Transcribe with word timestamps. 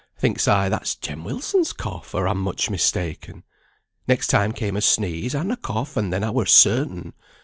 Thinks 0.17 0.47
I, 0.47 0.67
that's 0.67 0.95
Jem 0.95 1.23
Wilson's 1.23 1.73
cough, 1.73 2.15
or 2.15 2.27
I'm 2.27 2.39
much 2.41 2.71
mistaken. 2.71 3.43
Next 4.07 4.29
time 4.29 4.51
came 4.51 4.75
a 4.75 4.81
sneeze 4.81 5.35
and 5.35 5.51
a 5.51 5.55
cough, 5.55 5.95
and 5.95 6.11
then 6.11 6.23
I 6.23 6.31
were 6.31 6.47
certain. 6.47 7.13